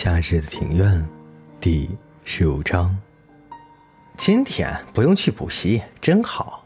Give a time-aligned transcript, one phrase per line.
[0.00, 1.04] 夏日的庭院，
[1.58, 1.90] 第
[2.24, 2.96] 十五章。
[4.16, 6.64] 今天不用去补习，真好。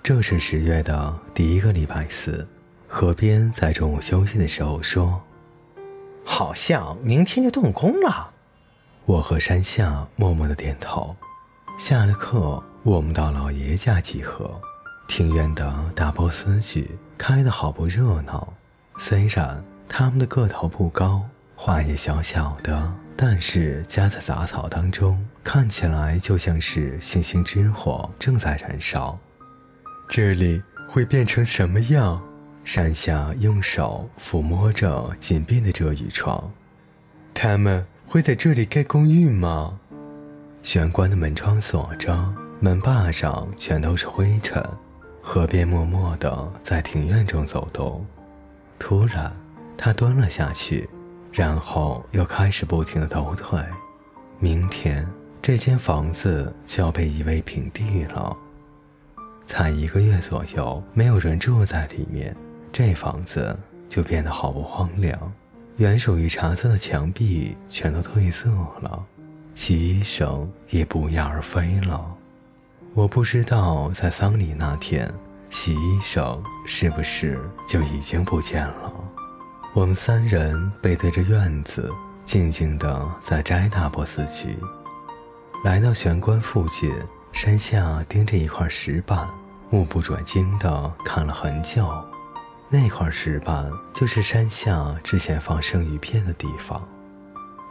[0.00, 2.46] 这是十月的第一个礼拜四，
[2.86, 5.20] 河边在中午休息的时候说
[6.24, 8.30] ：“好像明天就动工了。”
[9.06, 11.16] 我和山下默默的点头。
[11.76, 14.48] 下了课，我们到老爷家集合。
[15.08, 18.54] 庭院的大波斯菊开得好不热闹，
[18.98, 21.28] 虽然它们的个头不高。
[21.56, 29.18] 花也小小的，但是夹在杂草当中，看起来就像是星星之火正在燃烧。
[30.08, 32.22] 这里会变成什么样？
[32.62, 36.52] 山下用手抚摸着紧闭的遮雨窗。
[37.32, 39.78] 他们会在这里盖公寓吗？
[40.62, 44.62] 玄关的门窗锁着，门把上全都是灰尘。
[45.22, 48.04] 河边默默地在庭院中走动。
[48.78, 49.32] 突然，
[49.76, 50.88] 他蹲了下去。
[51.36, 53.62] 然后又开始不停的抖腿，
[54.38, 55.06] 明天
[55.42, 58.34] 这间房子就要被夷为平地了。
[59.44, 62.34] 才一个月左右，没有人住在里面，
[62.72, 63.54] 这房子
[63.86, 65.30] 就变得毫不荒凉。
[65.76, 68.48] 原属于茶色的墙壁全都褪色
[68.80, 69.04] 了，
[69.54, 72.02] 洗衣绳也不翼而飞了。
[72.94, 75.12] 我不知道在丧礼那天，
[75.50, 78.92] 洗衣绳是不是就已经不见了。
[79.76, 81.92] 我们三人背对着院子，
[82.24, 84.56] 静静地在摘大波斯菊。
[85.66, 86.90] 来到玄关附近，
[87.30, 89.28] 山下盯着一块石板，
[89.68, 91.86] 目不转睛地看了很久。
[92.70, 96.82] 那块石板就是山下之前放生鱼片的地方。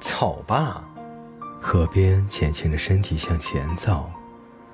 [0.00, 0.82] 走吧，
[1.60, 4.10] 河边前倾着身体向前走，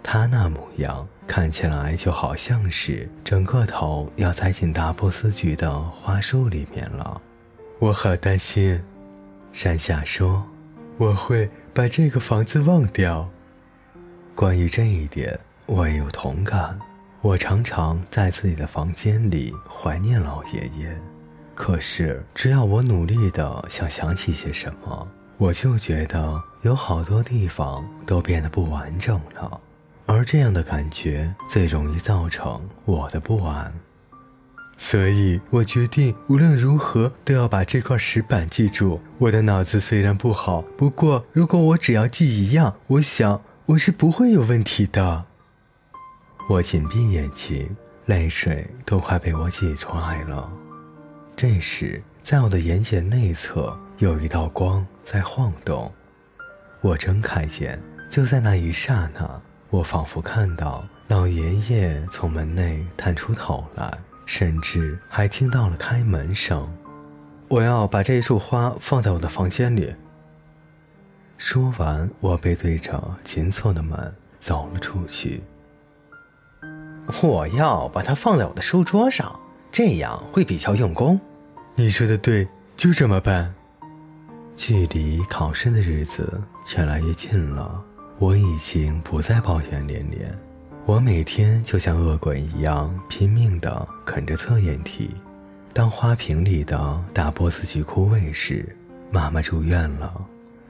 [0.00, 1.04] 他那模样。
[1.28, 7.20] 看起来就好像是整个头要栽进大波斯菊的花束里面了，
[7.78, 8.82] 我好担心。
[9.52, 10.42] 山下说
[10.96, 13.28] ：“我会把这个房子忘掉。”
[14.34, 16.78] 关于这一点，我也有同感。
[17.20, 20.96] 我常常在自己的房间里怀念老爷爷，
[21.54, 29.60] 可是只要我努力的想想起些什么，我就觉得有好多地方都变得不完整了。
[30.06, 33.72] 而这样的感觉最容易造成我的不安，
[34.76, 39.00] 所以我决定无论如何都要把这块石板记住。
[39.18, 45.24] 我的脑子虽然不好，不过如果我只要记一样，我想我是不会有问题的。
[46.48, 50.52] 我紧闭眼睛，泪水都快被我挤出来了。
[51.34, 55.92] 这时，在我的眼睑内侧有一道光在晃动，
[56.82, 59.42] 我睁开眼，就在那一刹那。
[59.70, 66.70] 我仿佛看到老爷爷从门内探出头来，甚至还听到了开门声。
[67.48, 69.94] 我要把这一束花放在我的房间里。
[71.38, 75.42] 说完，我背对着紧锁的门走了出去。
[77.22, 79.38] 我要把它放在我的书桌上，
[79.70, 81.20] 这样会比较用功。
[81.74, 83.54] 你说的对，就这么办。
[84.56, 86.40] 距离考试的日子
[86.76, 87.84] 越来越近了。
[88.18, 90.36] 我已经不再抱怨连连，
[90.86, 95.10] 我每天就像恶鬼一样拼命地啃着测验题。
[95.72, 98.64] 当花瓶里的大波斯菊枯萎时，
[99.10, 100.14] 妈妈住院了，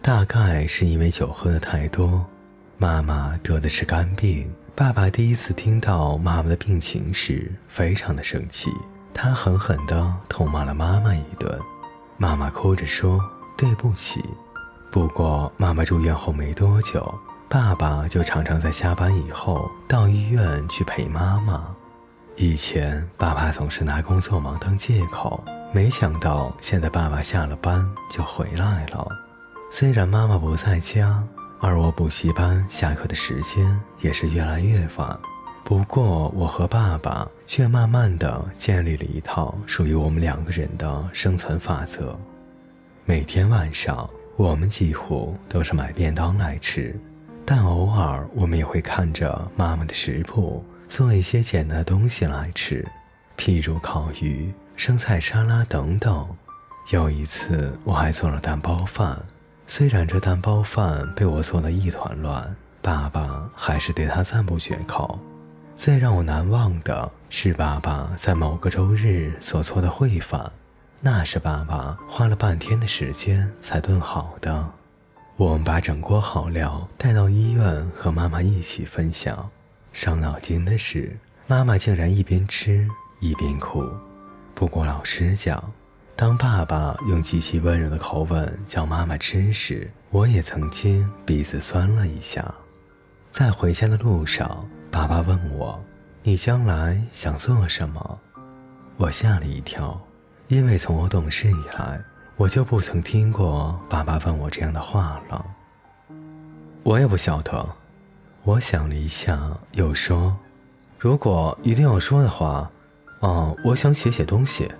[0.00, 2.24] 大概是因为酒喝的太多。
[2.78, 4.50] 妈妈得的是肝病。
[4.74, 8.70] 爸爸第一次听到妈妈的病情时，非常的生气，
[9.12, 11.60] 他狠狠地痛骂了妈妈一顿。
[12.16, 13.20] 妈妈哭着说
[13.54, 14.24] ：“对不起。”
[14.90, 17.14] 不过妈妈住院后没多久。
[17.48, 21.64] 爸爸就常常在下班以后到医院去陪妈妈。
[22.34, 25.42] 以前爸爸总是拿工作忙当借口，
[25.72, 29.08] 没想到现在爸爸下了班就回来了。
[29.70, 31.22] 虽然妈妈不在家，
[31.60, 35.16] 而我补习班下课的时间也是越来越晚，
[35.64, 42.18] 不过我和爸爸却慢慢的建立了一套属于我们两个人的生存法则。
[43.04, 46.98] 每天晚上，我们几乎都是买便当来吃。
[47.48, 52.84] 但偶尔，我们也会看着妈妈的食谱，做一些简单的东西来吃，
[53.38, 56.28] 譬如烤鱼、生菜沙拉等等。
[56.90, 59.16] 有一次，我还做了蛋包饭，
[59.68, 65.16] 虽然这蛋包饭被我做得一团乱，爸爸还是对他赞不绝口。
[65.76, 70.50] 最让我难忘的是爸爸在某个周日所做的烩饭，
[71.00, 74.68] 那是爸爸花了半天的时间才炖好的。
[75.38, 79.50] 我们把整锅好料带到医院和妈妈一起分享。
[79.92, 81.14] 伤脑筋的是，
[81.46, 82.88] 妈妈竟然一边吃
[83.20, 83.84] 一边哭。
[84.54, 85.62] 不过老实讲，
[86.16, 92.54] 当爸爸用极其温柔的口吻叫妈妈吃时，我也曾经鼻子酸了一下。
[93.30, 95.78] 在回家的路上，爸爸问我
[96.24, 98.18] ：“你将来想做什么？”
[98.96, 100.00] 我吓了一跳，
[100.48, 102.00] 因为从我懂事以来，
[102.38, 105.44] 我就不曾听过爸爸问我这样的话了。
[106.82, 107.66] 我也不晓得。
[108.42, 110.36] 我想了一下，又说
[111.00, 112.70] ：“如果一定要说的话，
[113.20, 114.70] 哦，我想写写东西。”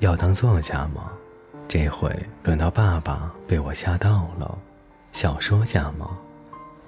[0.00, 1.12] 要当作家吗？
[1.68, 4.58] 这回轮到爸爸被我吓到了。
[5.12, 6.10] 小说家吗？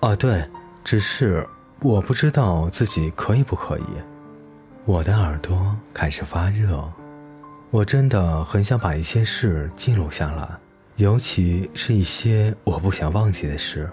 [0.01, 0.45] 哦，对，
[0.85, 1.49] 只是
[1.81, 3.87] 我不知道自己可以不可以。
[4.85, 6.93] 我的耳朵开始发热。
[7.71, 10.49] 我真的很想把一些事记录下来，
[10.97, 13.91] 尤其是一些我不想忘记的事。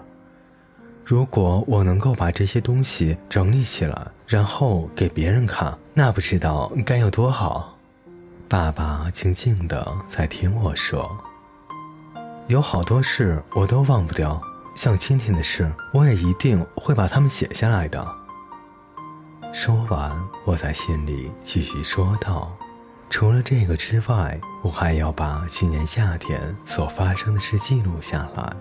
[1.04, 7.76] 如果我能够把这些东西整理起来，然后给别人看，那不知道该有多好。
[8.48, 11.10] 爸爸静静的在听我说，
[12.46, 14.40] 有好多事我都忘不掉，
[14.74, 18.06] 像今天的事，我也一定会把它们写下来的。
[19.52, 20.10] 说完，
[20.46, 22.56] 我在心里继续说道
[23.10, 28.56] ：“除了这个之外，我还要把今年夏天所发生的事记录下来。”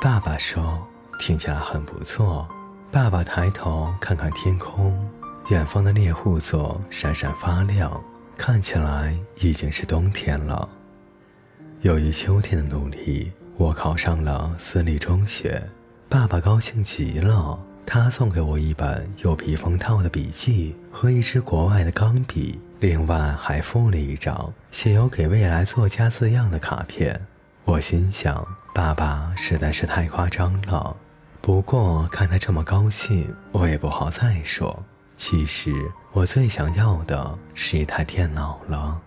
[0.00, 0.84] 爸爸说
[1.18, 2.48] ：“听起来很不错。”
[2.90, 5.08] 爸爸抬头看看天空，
[5.48, 8.02] 远方的猎户座闪闪发亮。
[8.36, 10.68] 看起来已经是冬天了。
[11.82, 15.62] 由于秋天的努力，我考上了私立中学，
[16.08, 17.56] 爸爸高兴极了。
[17.86, 27.20] 他送给我一本有皮封套的笔记和一支国外的钢笔，另外还附了一张写有“给未来作家”字样的卡片。
[27.64, 30.96] 我心想，爸爸实在是太夸张了。
[31.40, 34.82] 不过看他这么高兴，我也不好再说。
[35.16, 35.72] 其实
[36.12, 39.00] 我最想要的是一台电脑了。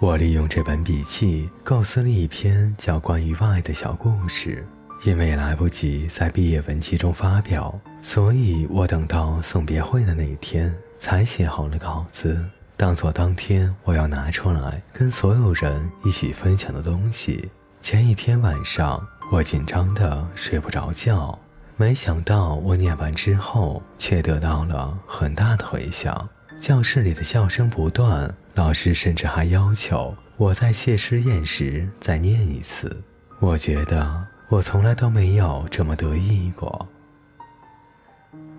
[0.00, 4.66] 我利用这本笔记构思了一篇叫《关于爱》的小故事。
[5.02, 12.38] 因为来不及在毕业文集中发表，所以我等到送别会的那一天才写好了稿子，
[12.76, 17.50] 当做当天我要拿出来跟所有人一起分享的东西。
[17.80, 19.02] 前一天晚上，
[19.32, 21.38] 我紧张的睡不着觉。
[21.76, 26.28] 没想到我念完之后，却得到了很大的回响。
[26.58, 33.02] 教室里的笑声不断，老师甚至还要求我在谢师宴时再念一次。
[33.38, 36.88] 我觉得我从来都没有这么得意过。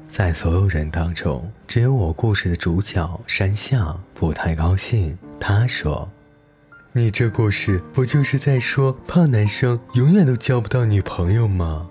[0.07, 5.17] 在所有人当中，只有我故事的主角山下不太高兴。
[5.38, 6.09] 他说
[6.93, 11.89] ：“你这故事不就是在说胖男生永远都交不到女朋友吗？”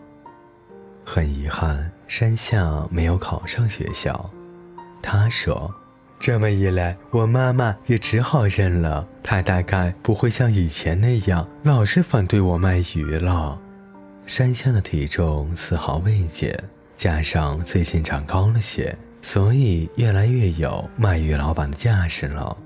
[1.05, 4.31] 很遗憾，山下没有考上学校。
[5.03, 5.71] 他说
[6.19, 9.07] ：“这么一来，我妈妈也只好认了。
[9.23, 13.59] 她大概不会像以前那样老是反对我卖鱼了。”
[14.31, 16.57] 山下的体重丝毫未减，
[16.97, 22.57] 加上最近长高了些，所以越来越有卖鱼老板的架势了。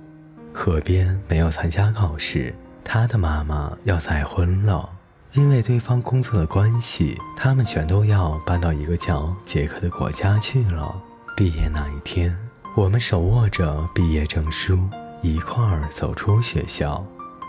[0.52, 4.86] 河边没有参加考试，他的妈妈要再婚了。
[5.32, 10.94] 因为对方工作的关系，他们全都要搬到一个叫杰克的国家去了。
[11.34, 12.36] 毕业那一天，
[12.76, 14.78] 我们手握着毕业证书，
[15.22, 17.02] 一块儿走出学校。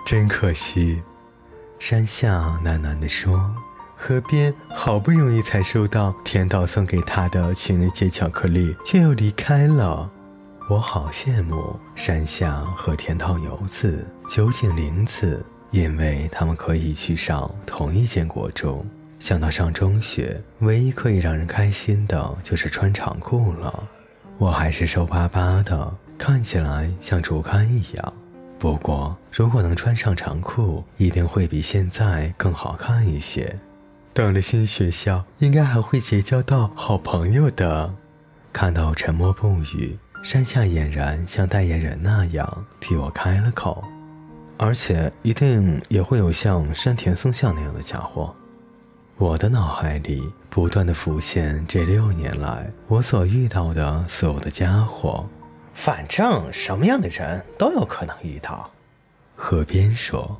[0.05, 1.01] 真可惜，
[1.79, 3.53] 山下喃喃地说
[4.07, 10.07] ：“河边好不容易才收到田岛送给他的情人节巧克力，却又离开了。
[10.69, 15.43] 我好羡慕山下和田岛游子、酒井玲子。”
[15.73, 18.85] 因为他们可以去上同一间国中，
[19.19, 23.83] 想到上中学，唯一可以让人开心的就是穿长裤了。
[24.37, 28.13] 我还是瘦巴巴的，看起来像竹竿一样。
[28.59, 33.57] 不过，如果能穿上长裤，一定会比现在更好看一些。
[34.15, 37.93] 到了新学校，应该还会结交到好朋友的。
[38.53, 43.83] 看到沉默不语，山下俨然像代言人那样替我开了口。
[44.55, 48.33] 而且一定也会有像山田松下那样的家伙。
[49.17, 55.27] 我的脑海里不断的浮现这六年来我所遇到的所有的家伙。
[55.73, 58.71] 反正什么样的人都有可能遇到。
[59.35, 60.39] 河边说：“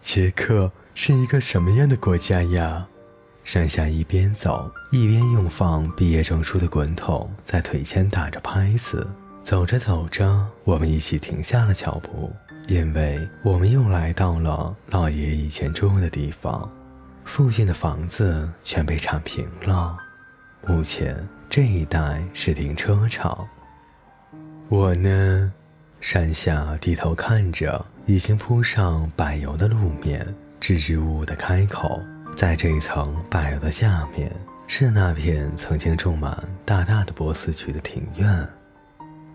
[0.00, 2.86] 捷克是一个什么样的国家呀？”
[3.46, 9.06] 山下一边走一边用放毕业证书的滚筒在腿间打着拍子。
[9.40, 12.34] 走着走着，我们一起停下了脚步。
[12.66, 16.68] 因为我们又来到了老爷以前住的地方，
[17.24, 19.96] 附近的房子全被铲平了。
[20.66, 21.16] 目前
[21.48, 23.46] 这一带是停车场。
[24.68, 25.52] 我呢，
[26.00, 32.02] 山下低头看着已经铺上柏油的路面，支支吾吾的开口。
[32.36, 34.30] 在这一层柏油的下面，
[34.66, 38.46] 是那片曾经种满大大的波斯菊的庭院。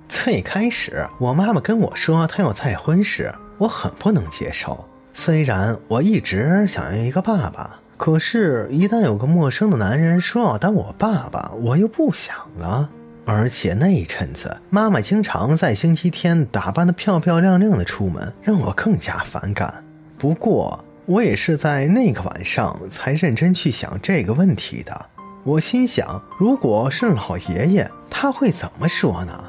[0.07, 4.87] 最开始，我妈妈跟我说她要再婚时，我很不能接受。
[5.15, 12.87] 虽然我一直想要一个爸爸，可是，一旦有个陌生的男人说要当我爸爸，我又不想了。
[13.25, 19.83] 而且那一阵子，妈妈经常在星期天打扮得漂漂亮亮的出门，让我更加反感。
[20.19, 25.05] 不过，我也是在那个晚上才认真去想这个问题的。
[25.43, 29.43] 我心想，如果是老爷爷，他会怎么说呢？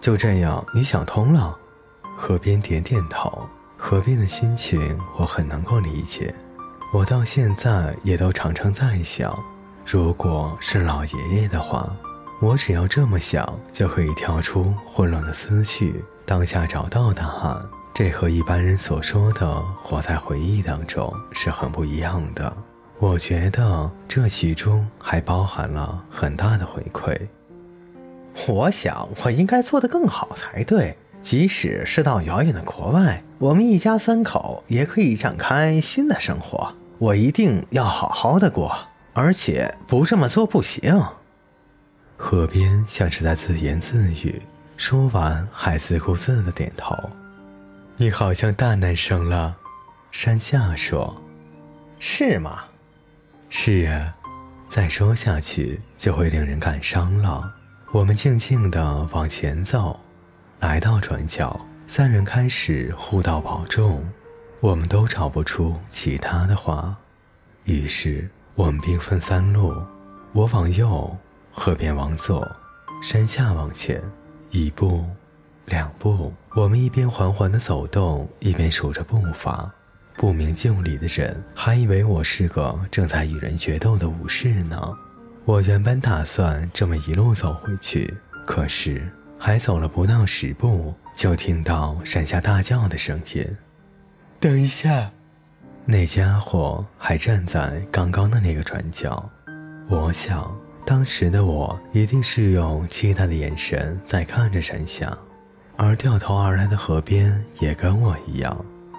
[0.00, 1.56] 就这样，你想通了。
[2.16, 3.48] 河边点点头。
[3.76, 6.34] 河边的心情，我很能够理解。
[6.92, 9.34] 我到现在也都常常在想，
[9.86, 11.90] 如果是老爷爷的话。
[12.42, 17.62] 我只要这么想，就可以跳出混乱的思绪，当下找到答案。
[18.02, 22.50] 这和一般人所说的活在回忆当中是很不一样的。
[22.98, 27.14] 我觉得这其中还包含了很大的回馈。
[28.48, 36.74] 我想我应该做得更好才对，即使是到遥远的国外，我们一家三口也可以展开新的生活。
[36.96, 38.74] 我一定要好好的过，
[39.12, 40.98] 而且不这么做不行。
[42.16, 44.40] 河边像是在自言自语，
[44.78, 46.96] 说完还自顾自的点头。
[48.00, 49.58] 你好像大男生了，
[50.10, 51.22] 山下说
[52.00, 52.64] ：“是吗
[53.50, 54.16] ？”“是啊。”
[54.66, 57.52] 再说下去就会令人感伤了。
[57.92, 60.00] 我们静静地往前走，
[60.60, 64.02] 来到转角，三人开始互道保重。
[64.60, 66.96] 我们都找不出其他的话，
[67.64, 69.74] 于是我们兵分三路，
[70.32, 71.14] 我往右。
[71.52, 72.50] 河边往左，
[73.02, 74.02] 山下往前，
[74.48, 75.04] 一步，
[75.70, 76.30] 两步。
[76.54, 79.72] 我们一边缓缓地走动，一边数着步伐。
[80.18, 84.78] 不明就里的人还以为我是个正在与人决斗的武士呢。
[85.46, 88.14] 我原本打算这么一路走回去，
[88.46, 93.56] 可是还走了不到十步，就听到山下大叫的声音
[94.38, 95.10] ：“等一下！”
[95.86, 99.30] 那家伙还站在刚刚的那个转角。
[99.88, 100.54] 我想。
[100.86, 105.16] 当时的我一定是用期待的眼神在看着山下，
[105.82, 108.54] 而掉头而来的河边也跟我一样。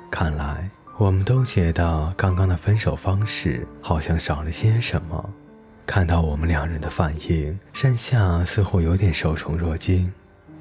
[0.09, 5.29] 看来我们都觉得刚刚的分手方式好像少了些什么。
[5.85, 10.11] 看到我们两人的反应，山下似乎有点受宠若惊，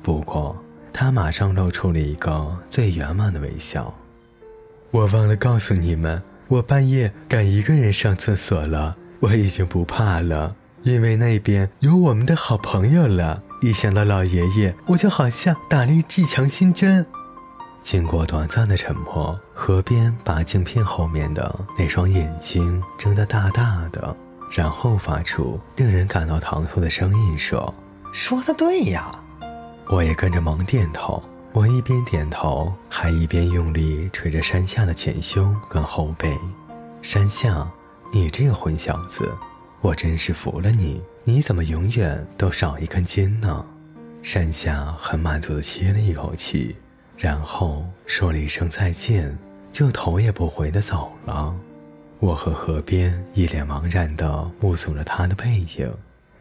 [0.03, 0.55] 不过
[0.93, 3.95] 他马上露出了一个最圆满的微笑。
[4.91, 10.55] 我忘了告诉你们，我半夜敢一个人上厕所了，我已经不怕了。
[10.83, 17.05] 因为那边有我们的好朋友了，一想到老爷爷，我就好像打了一剂强心针。
[17.83, 24.17] 经过短暂的沉默，河边把镜片后面的那双眼睛睁得大大的，
[24.51, 27.75] 然后发出令人感到唐突的声音说
[28.13, 29.11] ：“说的对呀。”
[29.89, 31.23] 我也跟着猛点头。
[31.53, 36.39] 我一边点头，还一边用力捶着山下的前胸跟后背。
[37.03, 37.69] 山下，
[38.13, 39.29] 你这个混小子！
[39.81, 41.03] 我真是服了你！
[41.25, 43.65] 你怎么永远都少一根筋呢？
[44.23, 46.75] 山下很满足地吸了一口气，
[47.17, 49.37] 然后说了一声再见，
[49.71, 51.55] 就头也不回地走了。
[52.21, 55.95] 我和河边一脸茫然地目送着他的背影，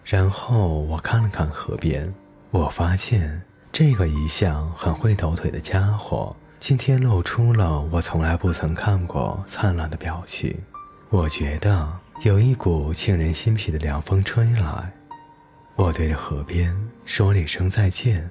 [0.03, 2.13] 然后我看了看河边，
[2.51, 3.41] 我发现
[3.73, 10.57] 这个一向很会抖腿的家伙，今天露出了我从来不曾看过灿烂的表情。
[11.09, 11.99] 我觉得。
[12.21, 14.91] 有一股沁人心脾的凉风吹来，
[15.77, 18.29] 我对着河边说了一声再见。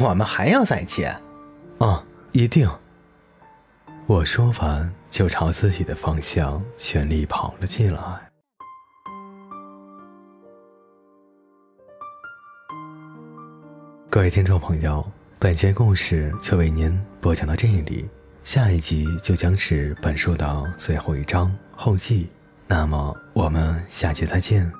[0.00, 1.18] 我们还要再见？
[1.78, 2.68] 啊，一定！
[4.06, 8.00] 我说完就朝自己的方向全力跑了进来。
[14.10, 18.06] 各位听众朋友，本节故事就为您播讲到这里，
[18.44, 22.28] 下一集就将是本书的最后一章后记。
[22.70, 24.79] 那么，我们下期再见。